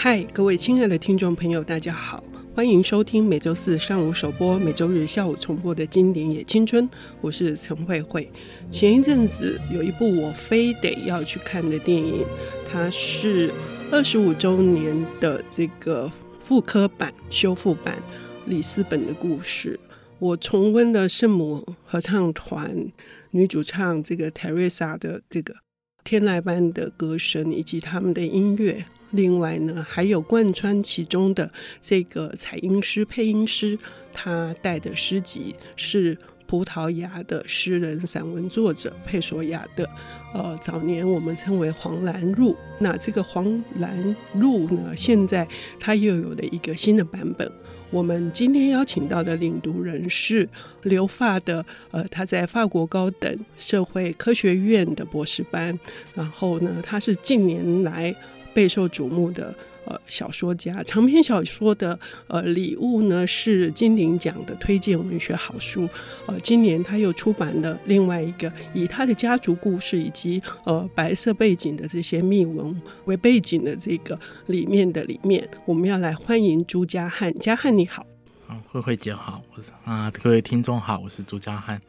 [0.00, 2.22] 嗨，各位亲爱的听众朋友，大家好，
[2.54, 6.88] 欢迎收听每周四上午首播、每周日下午重播的经典也青春，
[7.20, 8.30] 我是陈慧慧。
[8.70, 12.24] 前一阵子有一部我非得要去看的电影，
[12.64, 13.52] 它是
[13.90, 16.08] 二十五周年的这个
[16.44, 18.00] 复刻版、修复版
[18.48, 19.80] 《里斯本的故事》。
[20.20, 22.86] 我重温了圣母合唱团
[23.32, 25.56] 女主唱这个 Teresa 的这个
[26.04, 28.86] 天籁般的歌声，以及他们的音乐。
[29.12, 33.78] 另外呢，还有贯穿其中的这个采音师、配音师，
[34.12, 39.88] 他带的诗集是葡萄牙的诗人、散文作者佩索亚的。
[40.34, 42.52] 呃，早年我们称为《黄兰路》。
[42.78, 45.46] 那这个《黄兰路》呢，现在
[45.80, 47.50] 他又有了一个新的版本。
[47.90, 50.46] 我们今天邀请到的领读人是
[50.82, 55.78] 留法的，呃，他在法国高等社会科学院的博士班。
[56.14, 58.14] 然后呢，他是近年来。
[58.58, 65.88] 备受瞩目的呃小说家，长篇小说的呃礼物呢是金鼎奖的推荐文学好书。
[66.26, 77.32] 呃，今年他又出版了另外一个以他的家族故事以及呃白色背景的这些秘闻为背景的这个里面的里面，我们要来欢迎朱家汉。
[77.34, 78.04] 家汉你好，
[78.48, 81.80] 啊慧慧姐好，我是啊各位听众好，我是朱家汉。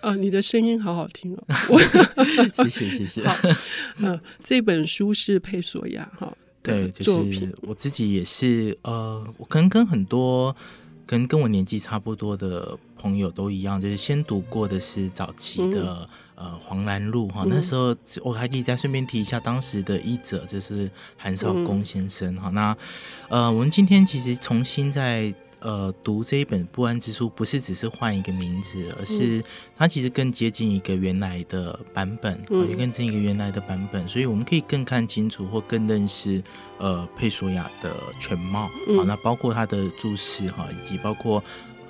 [0.00, 1.44] 啊，你的声音好好听哦！
[2.64, 3.26] 谢谢谢谢。
[3.26, 3.36] 好，
[4.00, 10.54] 呃，这本书是佩索亚哈，对，就是我自己也是呃，我可能跟很多
[11.06, 22.54] 跟跟我年纪差不多的朋友都一样，就是先读过的是早期的、嗯、呃《黄兰路》哈，那时候我还可以再顺便提一下当时的译者就是韩少功先生哈、嗯。
[22.54, 22.76] 那
[23.28, 25.34] 呃，我们今天其实重新在。
[25.60, 29.42] 呃，读这一本不安之书，不是只是换一个名字，而是
[29.76, 36.42] 它其实更接近一个原来的版本，也、嗯、更近一个原来的版本，所以我们可以更看清楚或更认识
[36.78, 38.68] 呃佩索亚的全貌。
[38.68, 41.42] 好、嗯，那包括他的注释哈，以及包括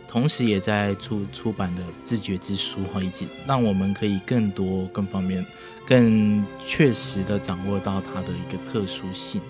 [0.08, 5.46] 同时也在出出版的自觉之书哈，以及让我们可以更多、更方便、
[5.86, 9.40] 更确实的掌握到它的一个特殊性。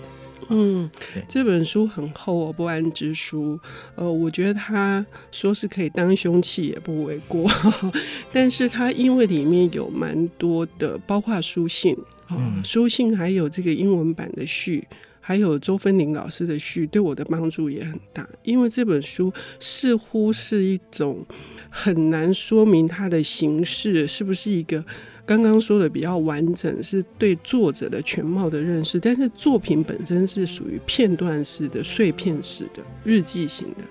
[0.49, 0.89] 嗯，
[1.27, 3.57] 这本书很厚哦，《不安之书》。
[3.95, 7.49] 呃，我觉得他说是可以当凶器也不为过，
[8.31, 11.95] 但是他因为里面有蛮多的，包括书信
[12.27, 14.87] 啊、呃，书信还有这个英文版的序，
[15.31, 18.27] 还有周芬玲老师的序，对我的帮助也很大。
[18.43, 19.31] 因为这本书
[19.61, 21.25] 似乎是一种
[21.69, 24.83] 很难说明它的形式是不是一个。
[25.25, 33.85] 刚刚说的比较完整，是对作者的全貌的认识，但是作品本身是属于片段式的、碎片式的、日记型的。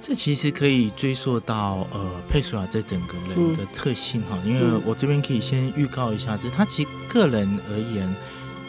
[0.00, 8.14] 这其实可以追溯到呃佩索亚这整个人的特性哈、嗯，因为我这边可以先预告一下，这他其实个人而言，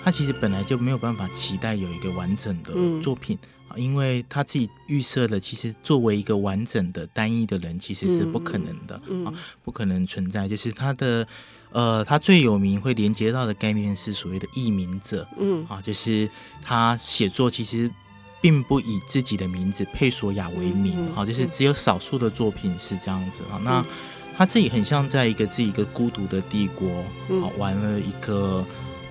[0.03, 3.37] 他其实本来就没有办法期待有一个完整的作品
[3.67, 9.33] 啊、嗯，因为他自己预设的，其实作为一个完整的单一的人，其实是不可能的啊、嗯啊，
[9.63, 11.27] 不可能存在，就是他的。
[11.71, 16.27] 呃，他最有名会连接到的概念是所谓的译名者，嗯啊，就是
[16.63, 17.87] 他写作其实
[18.41, 23.63] 并不以自己的名字佩索亚为名，好、嗯，就是只有少数的作品是这样子啊、嗯。
[23.63, 23.85] 那
[24.35, 28.65] 他自己很像在一个自己一个孤独的帝国，嗯、玩了一个。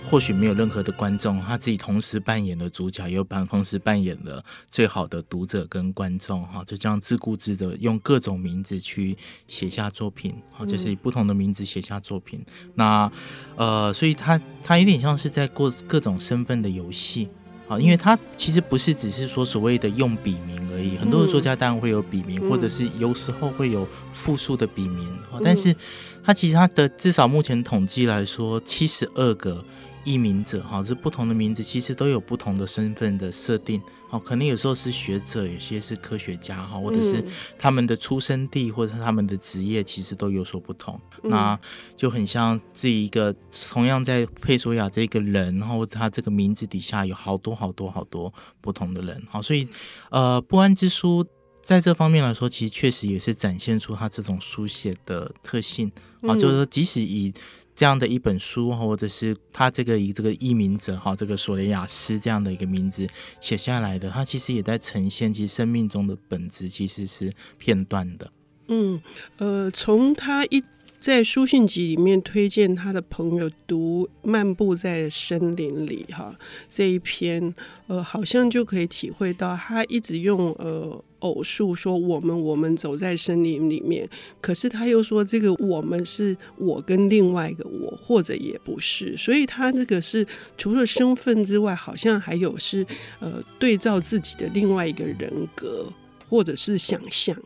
[0.05, 9.15] 或许没有任何的观众，他自己同时扮演了主角，也有扮同时扮演了最好的读者跟观众，哈，就这样自顾自的用各种名字去
[9.47, 12.43] 写下作品，哈，就是以不同的名字写下作品。
[12.75, 13.11] 那
[13.57, 17.29] 呃，所以他他有点像是在过各种身份的游戏，
[17.69, 25.07] 啊，因为他其实不是只是说所谓的用笔名而已，很多的作家当然会有笔名，或者是有时候会有复数的笔名，
[25.45, 25.77] 但是
[26.25, 29.63] 他其实他的至少目前统计来说，七十二个。
[30.09, 37.23] 译名者哈，这不同的名字其实都有不同的身份的设定，好，可能有时候是学者，有些是科学家哈，或者是
[37.59, 41.61] 他们的出生地或者是他们的职业其实都有所不同，嗯、那
[41.95, 43.35] 就很像这一个
[43.71, 49.69] 同样在佩索亚这个人，然后他这个名字底下有好多好多好多不同的人，好，所以
[50.11, 51.27] 呃，不安之书
[51.62, 55.93] 在这方面来说，其实确实也是展现出他这种书写的特性
[56.23, 57.31] 啊，就是说即使以
[57.79, 63.07] 这样的一本书，或者是他这个以这个译名者哈，这个索雷亚斯这样的一个名字
[63.41, 68.33] 写下来的，他其实也在呈现，其实生命中的本质其实是片段的。
[68.67, 69.01] 嗯，
[69.37, 70.61] 呃，从他一
[70.99, 76.37] 在书信集里面推荐他的朋友读《漫步在森林里》哈
[76.69, 77.55] 这一篇，
[77.87, 84.09] 呃，好像就可以体会到他一直用呃偶数说我们我们走在森林里面，
[84.41, 90.26] 可是他又说这个我们是我跟另外一个我，或者也不是，所以他这个是
[90.56, 92.87] 除了身份之外，好像还有是
[93.19, 95.87] 呃对照自己的另外一个人格
[96.29, 97.37] 或者是想象，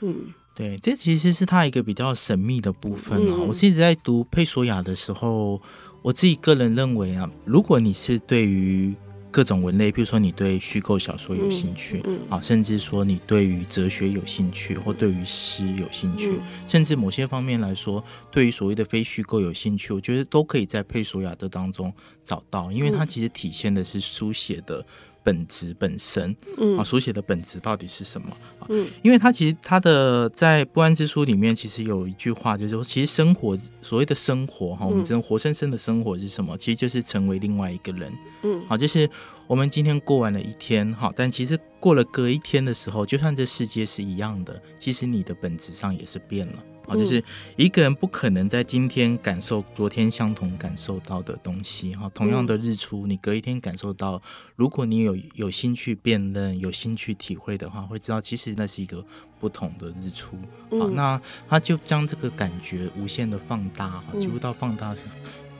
[0.00, 0.32] 嗯。
[0.54, 3.36] 对，这其实是他一个比较神秘的部分啊。
[3.38, 5.58] 嗯、我是一直在读佩索亚的时候，
[6.02, 8.94] 我自己个人认为啊，如果你是对于
[9.32, 21.92] 各种文类，比如说你对虚构小说有兴趣，啊、嗯，嗯、甚至说你对于哲学有兴趣，或对于诗有兴趣，嗯、甚至某些方面来说，对于所谓的非虚构有兴趣，我觉得都可以在佩索亚的当中
[22.22, 24.84] 找到，因为它其实体现的是书写的。
[25.22, 28.28] 本质本身，嗯啊，书写的本质到底是什么
[28.58, 28.66] 啊？
[28.68, 36.56] 嗯，因为他其实他的在不安之书里面，其实有一句话，就是说，其实生活所谓的生活哈，我们这种活生生的生活是什么？
[36.58, 39.08] 其实就是成为另外一个人，嗯，好，就是
[39.46, 46.54] 我们今天过完了一天哈，但其实过了隔一天的时候，就算这世界是一样的，其实你的本质上也是变了。
[46.92, 47.22] 啊，就是
[47.56, 52.10] 一个人不可能在今天感受昨天相同感受到的东西哈。
[52.14, 54.20] 同样的日出，你隔一天感受到，
[54.56, 59.04] 如果你有有心去辨认、有心去体会的话，会知道其实那是一个
[59.40, 60.36] 不同的日出。
[60.78, 64.94] 好，那他就将这个感觉无限的放大，哈，几乎到放大，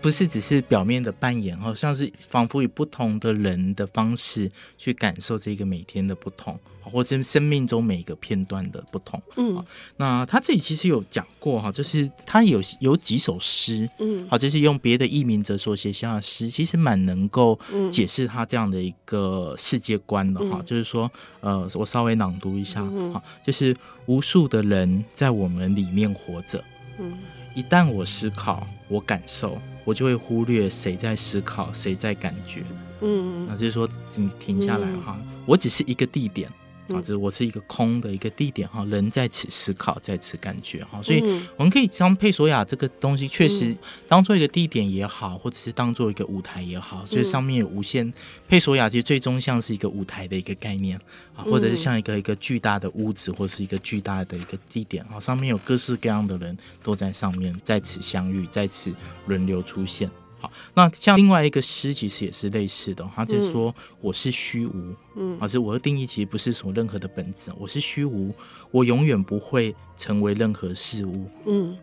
[0.03, 6.59] 不是只是表面的扮演，好像是仿佛以不同的人的方式去感受这个每天的不同。
[6.85, 9.65] 或者生命中每一个片段的不同，嗯，
[9.99, 17.57] 那他自己其实有讲过哈，就是他有有几首诗，嗯，好，就是用别的佚名者所写下的诗，其实蛮能够
[17.93, 21.09] 解释他这样的一个世界观的哈，嗯、就是说，
[21.41, 23.75] 呃，我稍微朗读一下，哈，就是
[24.07, 26.63] 无数的人在我们里面活着，
[26.99, 27.17] 嗯，
[27.55, 32.63] 一旦我思考，我感受，我就会忽略谁在思考，谁在感觉，
[33.01, 36.51] 嗯，那就是说，你停下来哈，我只是一个地点。
[36.89, 41.21] 啊，这我是一个空的一个地点哈，人在此思考，在此感觉哈，所以
[41.57, 43.77] 我们可以将佩索亚这个东西确实
[44.09, 48.13] 当做一个地点也好，或者是当做一个舞台也好，所以上面有无限
[48.49, 50.99] 佩索亚，其实最终像是一个舞台的一个概念
[51.37, 58.93] 啊，或者是像一个一个巨大的屋子，或是一个巨大的一个地点啊，上面有各式各样的人都在上面在此相遇，在此
[59.27, 60.11] 轮流出现。
[60.43, 68.35] 好，那像另外一个诗，其实也是类似的，他就说我是虚无，嗯，而是我的定义其实不是什么任何的本质，我是虚无，
[68.73, 71.79] 我永远不会成为任何事物，嗯，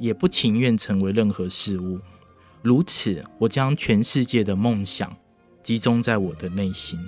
[0.00, 2.00] 也不情愿成为任何事物，
[2.62, 5.16] 如此，我将全世界的梦想
[5.62, 6.98] 集中在我的内心。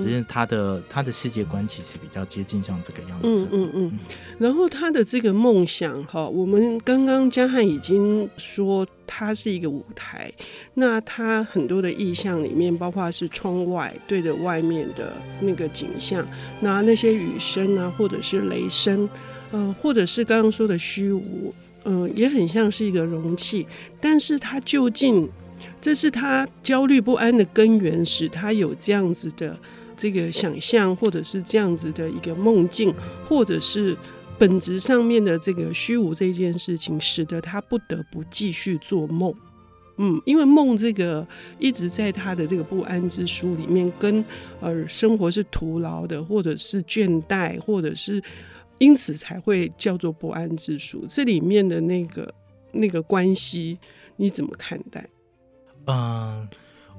[0.00, 3.28] 只是他的他的世界观其实比较接近像这个样子。
[3.28, 3.98] 嗯嗯嗯。
[4.38, 10.32] 然后他的这个梦想哈，我们刚刚江汉已经说它是一个舞台。
[10.74, 16.26] 那他很多的意象里面，包括是窗外对着外面的那个景象，
[16.60, 19.08] 那那些雨声啊，或者是雷声，
[19.52, 21.54] 呃，或者是刚刚说的虚无，
[21.84, 23.66] 嗯、呃，也很像是一个容器。
[24.00, 25.28] 但是它究竟，
[25.80, 29.58] 这是他焦虑不安的根源，使他有这样子的。
[29.96, 32.92] 这个想象，或者是这样子的一个梦境，
[33.24, 33.96] 或者是
[34.36, 39.32] 本质上面的这个虚无这件事情，使得他不得不继续做梦。
[39.98, 41.24] 嗯，因为梦这个
[41.60, 44.24] 一直在他的这个不安之书里面，跟
[44.58, 48.20] 呃生活是徒劳的，或者是倦怠，或者是
[48.78, 51.04] 因此才会叫做不安之书。
[51.08, 52.34] 这里面的那个
[52.72, 53.78] 那个关系，
[54.16, 55.08] 你怎么看待？
[55.86, 56.48] 嗯。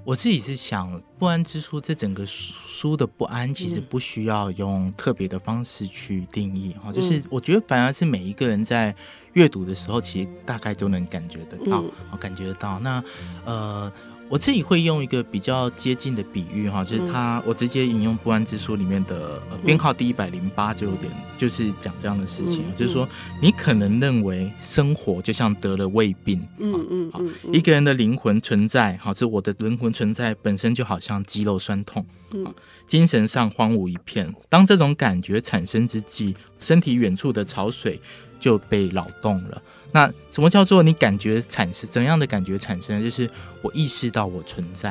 [0.04, 8.96] 我自己是想，不安之书这整个书的不安，其实不需要用特别的方式去定义哈，嗯、就是我觉得反而是每一个人在
[9.34, 12.80] 阅读的时候，其实大概都能感觉得到，嗯、感觉得到。
[12.82, 13.04] 那
[13.46, 13.92] 呃。
[14.28, 23.08] 我自己会用一个比较接近的比喻哈，就是他，我直接引用《不安之书》里面的编号第一百零八，就有点就是讲这样的事情，就是说
[23.42, 27.22] 你可能认为生活就像得了胃病，嗯嗯，好，
[27.54, 32.04] 一个人的灵魂存在，好，是我的灵魂存在本身就好像肌肉酸痛，
[32.34, 32.52] 嗯，
[32.88, 34.34] 精神上荒芜一片。
[34.50, 38.02] 当这种感觉产生之际，身体远处的潮水
[38.40, 39.62] 就被扰动了。
[39.96, 43.02] 那什么叫做你感觉产生怎样的感觉产生？
[43.02, 43.30] 就是
[43.62, 44.90] 我意识到我存在，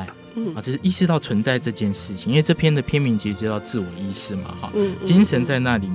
[0.55, 2.31] 啊，就是意识到存在这件事情。
[2.31, 5.87] 因为这篇的篇名其实就叫自我意识嘛，哈，精神在那里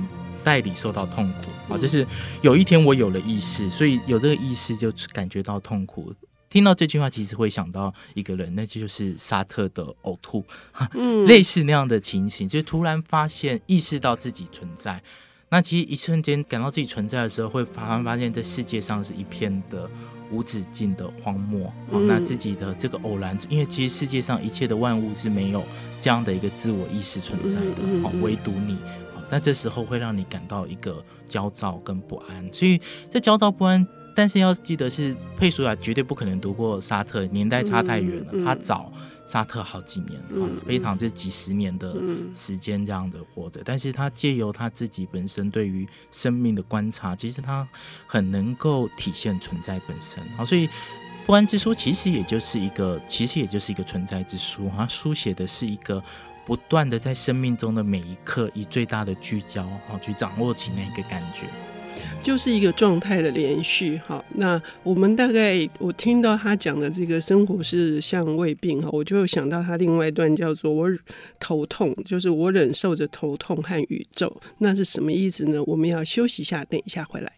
[0.45, 2.07] 代理受到痛苦啊，就是
[2.41, 6.13] 有一天我有了意识，所以有这个意识就感觉到痛苦。
[6.49, 10.45] 听到这句话，其实会想到一个人，那就是沙特的呕吐，
[11.27, 15.03] 类似那样的情形，就突然发现意识到自己存在。
[15.53, 19.87] 那其实一瞬间感到自己存在的时候，会突然发现这世界上是一片的
[20.31, 21.71] 无止境的荒漠。
[21.91, 25.61] 嗯、那自己的这个偶然，因为其实世界上一切的万物是没有
[25.99, 28.77] 这样的一个自我意识存在的，好、嗯，嗯嗯、唯独你，
[29.29, 32.53] 那这时候会让你感到一个焦躁跟不安。
[32.53, 32.79] 所以
[33.09, 38.91] 这焦躁不安，但是要记得是佩索亚绝对不可能读过沙特，年代差太远了，嗯嗯、他早。
[39.23, 41.95] 沙特好几年，嗯，非常这几十年的
[42.33, 47.65] 时间这样的活着，嗯，但是他借由他自己本身对于生命的观察，其实他
[48.05, 50.21] 很能够体现存在本身。
[50.35, 50.67] 好，所以
[51.25, 54.69] 不安之书其实也就是一个，其实也就是一个存在之书。
[54.75, 56.03] 他书写的是一个
[56.45, 61.47] 不断的在生命中的每一刻，以最大的聚焦，好去掌握起那个感觉。
[62.21, 64.23] 就是一个状态的连续，哈。
[64.35, 70.87] 那我们大概我听到他讲的这个生活是像胃病，哈，我就想到他另外一段叫做“我
[71.39, 75.63] 头痛”，就是我忍受着头痛和宇宙，那是什么意思呢？
[75.65, 77.31] 我们要休息一下，等一下回来。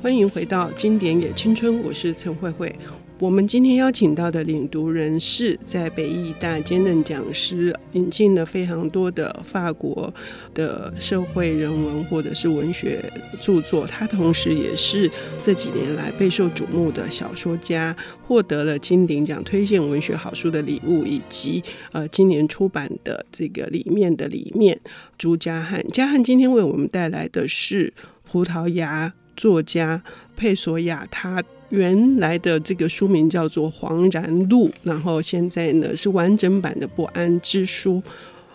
[0.00, 2.74] 欢迎回到经典也青春，我是陈慧慧。
[3.20, 10.14] 我们今天邀请到的领读人是在北艺大兼任讲师，引进了非常多的法国
[10.54, 13.84] 的社会人文或者是文学著作。
[13.84, 15.10] 他同时也是
[15.42, 17.94] 这几年来备受瞩目的小说家，
[18.24, 21.60] 获得了金鼎奖推荐文学好书的礼物，以及
[21.90, 24.78] 呃今年出版的这个里面的里面
[25.18, 25.84] 朱家汉。
[25.88, 27.92] 家汉今天为我们带来的是
[28.24, 30.04] 葡萄牙作家
[30.36, 31.42] 佩索亚，他。
[31.70, 37.94] 原来的这个书名叫做《惶然录》，然后现在呢是完整版的《不安之书》。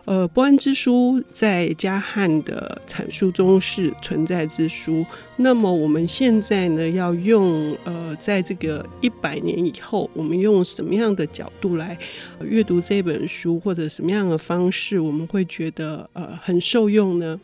[0.05, 5.05] 呃，《不安之书》在家汉的阐述中是存在之书。
[5.37, 11.97] 那么我们现在呢要用呃，在这个一百年以后，我们用什么样的角度来
[12.41, 17.39] 阅读这本书，或者什么样的方式，我们会觉得呃很受用呢？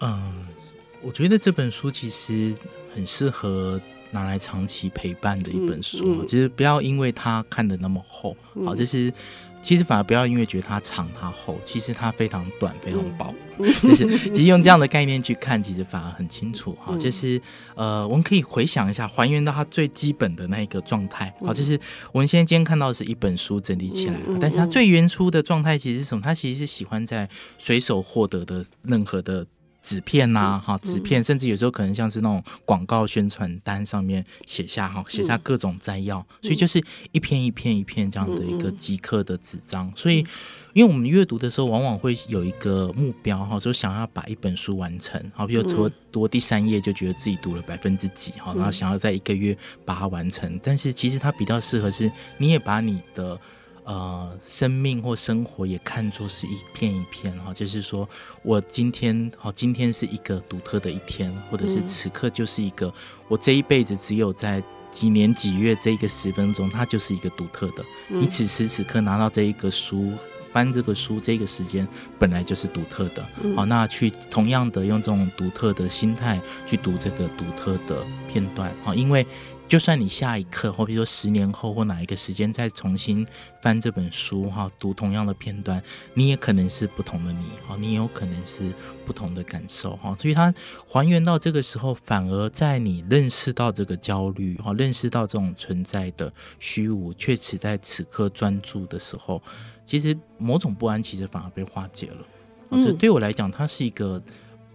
[0.00, 0.46] 嗯，
[1.02, 2.54] 我觉得这本书其实
[2.94, 3.80] 很适合。
[4.12, 9.12] 拿来长期陪伴的一本书，嗯嗯、其实不要因为它看的那么厚，嗯、好，就是
[9.62, 16.76] 其实反而不要因为觉得它长它厚，其实它非常短非常薄，嗯、 就是其实用这样的概念去看，其实反而很清楚。
[16.80, 17.40] 好，就是
[17.74, 21.32] 呃，我们可以回想一下，还原到它最基本的那一个状态。
[21.40, 21.78] 好，就是
[22.10, 26.22] 我们现在今天看到的是一本书整理起来，嗯、但是它最原初的状态其实是什么？
[26.22, 29.46] 它其实是喜欢在随手获得的任何的。
[29.82, 36.82] 纸片呐、啊，哈，纸片，甚至有时候可能像是那种广告宣传单上面写下哈，写下各种摘要，所以就是
[37.12, 39.90] 一篇一篇一篇这样的一个即刻的纸张。
[39.96, 40.18] 所以，
[40.74, 50.60] 因为我们阅读的时候，往往会有一个目标哈，说想要把一本书完成，好，比如说读第三页就觉得自己读了百分之几哈，然后想要在一个月把它完成。
[50.62, 53.40] 但是其实它比较适合是，你也把你的。
[53.90, 58.08] 呃，生命或生活也看作是一片一片哈，就是说
[58.44, 62.94] 我今天好，今天是一个独特的一天，或者是此刻就是一个
[63.26, 67.84] 我这一辈子只有在几年几月这一个十分钟，它就是一个独特的。
[68.06, 70.12] 你此时此刻拿到这一个书，
[70.52, 71.84] 翻这个书，这个时间
[72.16, 73.26] 本来就是独特的。
[73.56, 79.26] 好，那去同样的用这种独特的心态去读这个独特的片段，好，因为。
[79.70, 83.24] 就算你下一刻，或比如说十年后或哪一个时间再重新
[83.62, 85.80] 翻这本书哈，读同样的片段，
[86.12, 88.74] 你也可能是不同的你哈，你也有可能是
[89.06, 90.12] 不同的感受哈。
[90.18, 90.52] 所以它
[90.88, 99.40] 还原到这个时候，反而在你认识到这个焦虑哈，认识到这种存在的虚无，却只在此刻专注的时候，
[99.86, 102.82] 其实某种不安其实反而被化解了。
[102.82, 104.20] 这对我来讲，它是一个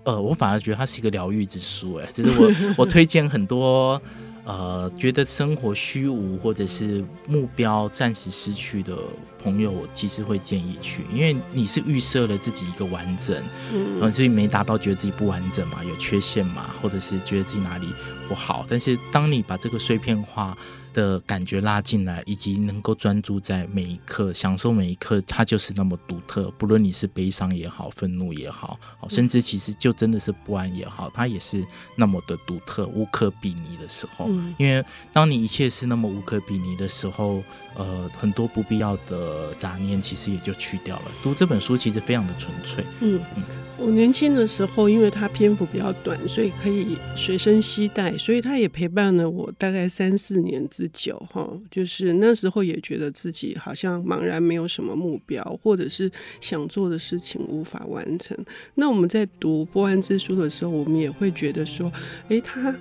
[0.06, 2.50] 呃，我反而觉得它是一个疗愈之书哎，就是我
[2.80, 4.02] 我推荐很多。
[4.46, 8.96] 呃，觉得生活虚无或者是目标暂时失去的
[9.44, 13.36] 朋友，我其实会建议去，因为你是预设了自己一个完整，
[13.74, 17.88] 嗯、所以没达到，觉得自己不完整嘛，有缺陷嘛，或者是觉得自己哪里
[18.28, 18.66] 不好。
[18.70, 20.56] 但是当你把这个碎片化
[20.96, 26.50] 的感觉拉进来，以及能够专注在每一刻，享受每一刻，它就是那么独特。
[26.58, 31.66] 不论你是悲伤也好，愤怒也好，甚至其实就真的是不安也好，它也是
[31.98, 34.28] 那么的独特，无可比拟的时候。
[34.30, 37.44] 嗯、因为当你一切是那么无可比拟的时候，
[37.76, 41.12] 呃，很多不必要的杂念其实也就去掉了。
[41.22, 42.86] 读这本书其实非常的纯粹。
[43.02, 43.44] 嗯嗯。
[43.78, 51.18] 我年轻的时候，因为它篇幅比较短，所以可以随身携带，所以它也陪伴了我大概三四年之久。
[51.32, 56.10] 哈，就是那时候也觉得自己好像茫然，没有什么目标，或者是
[56.42, 58.38] 想做的事情无法完成。
[58.76, 61.92] 那我们在读《不安之书》的时候，我们也会觉得说，
[62.30, 62.74] 诶，他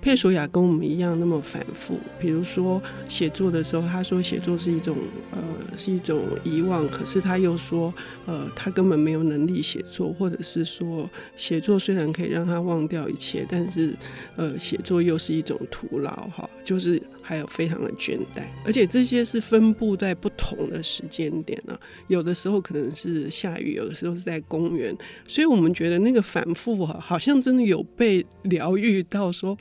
[0.00, 1.96] 佩索亚跟我们一样那么反复。
[2.18, 4.96] 比如说写作的时候，他说写作是一种
[5.30, 5.38] 呃
[5.78, 7.94] 是一种遗忘，可是他又说
[8.26, 13.94] 呃他根本没有能力写作，或者是说写作虽然可以让他忘掉一切，但是
[14.34, 24.94] 呃写作又是一种徒劳哈，就是还有非常的倦怠，而且这些是分布在不同的时间点啊，有的时候可能是下雨，有的时候是在公园，
[25.26, 29.56] 所以我们觉得那个反复啊，好像真的有被疗愈到，说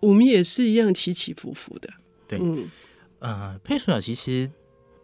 [0.00, 1.88] 我们也是一样起起伏伏的。
[2.26, 2.68] 对，嗯，
[3.18, 4.50] 呃，佩索亚其实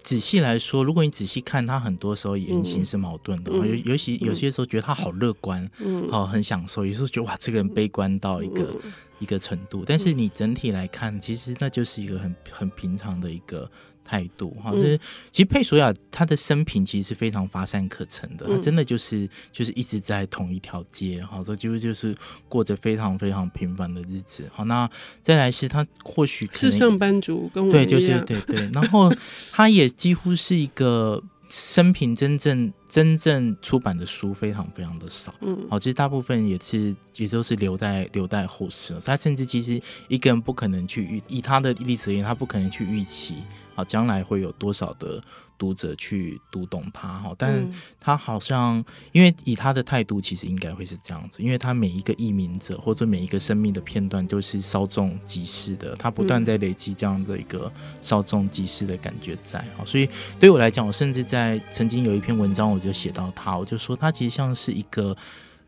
[0.03, 13.71] 仔细来说，如果你仔细看他，很多时候言行是矛盾的，尤、嗯、尤其有些时候觉得他好乐观，嗯，好很享受，有时候觉得哇，这个人悲观到一个、嗯、一个程度，但是你整体来看，其实那就是一个很很平常的一个。
[14.03, 14.99] 态度哈，就是
[15.31, 22.13] 其实佩索亚他的生平其实是非常乏善可陈的，他真的就是就是一直在同一条街哈，这几乎就是
[22.49, 24.51] 过着非常非常平凡的日子。
[24.53, 24.91] 好，那
[25.23, 29.15] 再来是他或许是上班族，跟我对，就是对对，然后
[29.53, 31.23] 他也几乎是一个。
[31.53, 38.95] 生平真正真正出版的书非常非常的少，嗯，好，其实大部分也是也都是留待留待后世。
[39.05, 43.37] 他甚至其实一个人不可能去预以他的历史而言，他不可能去预期，
[43.75, 45.23] 好，将来会有多少的。
[45.61, 47.63] 读者去读懂他哈，但
[48.01, 48.83] 他好像
[49.13, 57.71] 因为以他的态度，其实应该会是这样子，因为他每一个译名者或者每一个生命的片段都是稍纵即逝的，他不断在累积这样的一个
[58.01, 65.17] 稍纵即逝的感觉在哈，所以对我来讲，我甚至在曾经有一篇文章，我就写到他，我就说他其实像是一个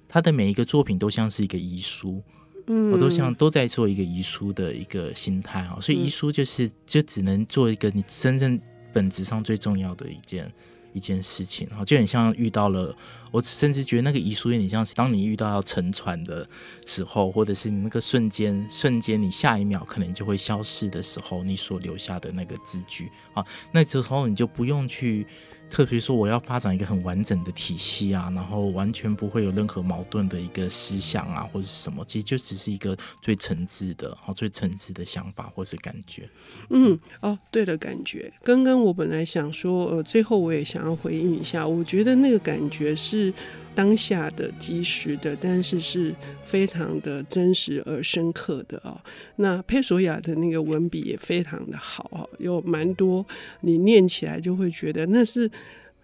[0.08, 2.22] 他的每一个作品都像是一个遗书，
[2.66, 8.60] 嗯，我都像都在做一个遗书的一个心态啊，所以遗书就是就只能做一个你真正。
[8.94, 10.52] 本质上最重要的一件
[10.92, 12.94] 一件事情，哈，就很像遇到了，
[13.30, 16.48] 我甚至觉得那个遗书有点像是当你遇到要沉船的
[16.86, 25.26] 时候，或者是你那个瞬间瞬间你下一秒可能就会消失的时候，你所留下的那个字句，啊，那时候你就不用去。
[25.70, 36.28] 特别说，我要发展一个很完整的体系啊，然后完全不会有任何矛盾的一个思想啊，或者是什么，其实就只是一个最诚挚的、好最诚挚的想法或是感觉。
[36.68, 38.30] 嗯，哦，对的感觉。
[38.44, 43.32] 刚刚我本来想说，呃，最后我也想要回应一下，我觉得那个感觉是
[43.74, 46.14] 当下的、及时的，但是是
[46.44, 49.00] 非常的真实而深刻的哦。
[49.36, 53.24] 那佩索亚的那个文笔也非常的好啊，有蛮多
[53.60, 55.50] 你念起来就会觉得那是。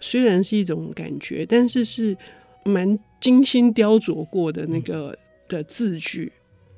[0.01, 2.17] 虽然是一种感觉，但是是
[2.63, 6.31] 蛮精心雕琢过的那个的字句，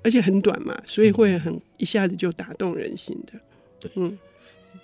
[0.02, 3.38] 而且很短嘛，所以会很一下子就打动人心的。
[3.78, 4.18] 对，嗯，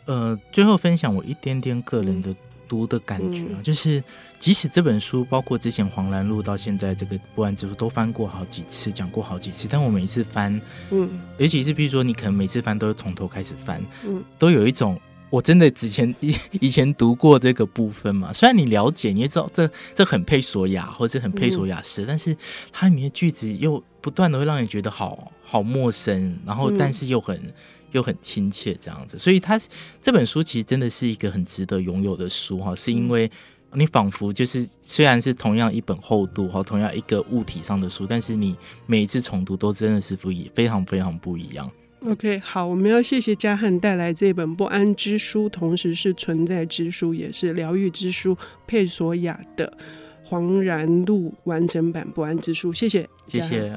[0.05, 2.37] 呃，最后分享我一点点个人的
[2.69, 4.03] 读的感觉啊，嗯、就是
[4.39, 14.99] 即使这本书，包括之前黄兰路到现在这个不安之书，都翻过好几次，讲过好几次，但我每一次翻，嗯，尤其是比如说你可能每次翻都是从头开始翻，嗯，都有一种。
[15.29, 18.33] 我真的之前以 以前读过这个部分嘛？
[18.33, 22.35] 虽然你了解，你也知道这这很配索雅或者很配索雅式，嗯、但是
[22.73, 27.53] 它里面的句子又不断的会让你觉得好好陌生，然后但是又很、嗯、
[27.93, 29.19] 又很亲切这样子。
[29.19, 29.61] 所以他
[30.01, 33.31] 这本书其实真的是一个很值得拥有的书哈，是因为
[33.73, 41.71] 你仿佛就是虽然是同样一本厚度和同样一个物体上的书，但是你每一次重读都真的是不一非常非常不一样。
[42.07, 48.37] OK，好，我们要谢谢嘉汉带来这本不安之书，同时是存在之书，也是疗愈之书。
[48.67, 49.77] 佩索雅的
[50.23, 53.77] 黄然录完整版《不安之书》，谢谢，谢谢。